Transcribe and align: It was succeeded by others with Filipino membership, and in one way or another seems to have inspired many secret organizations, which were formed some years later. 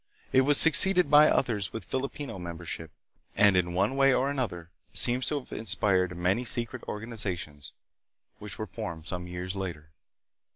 It 0.33 0.41
was 0.41 0.57
succeeded 0.57 1.11
by 1.11 1.29
others 1.29 1.71
with 1.71 1.85
Filipino 1.85 2.39
membership, 2.39 2.89
and 3.35 3.55
in 3.55 3.75
one 3.75 3.95
way 3.95 4.11
or 4.11 4.31
another 4.31 4.71
seems 4.95 5.27
to 5.27 5.37
have 5.39 5.51
inspired 5.53 6.17
many 6.17 6.43
secret 6.43 6.81
organizations, 6.87 7.71
which 8.39 8.57
were 8.57 8.65
formed 8.65 9.07
some 9.07 9.27
years 9.27 9.55
later. 9.55 9.91